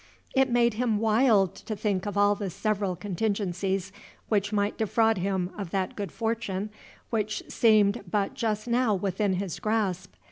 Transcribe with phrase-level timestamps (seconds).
[0.33, 3.91] It made him wild to think of all the several contingencies
[4.29, 6.71] which might defraud him of that good fortune
[7.11, 10.13] which seemed but just now within his grasp.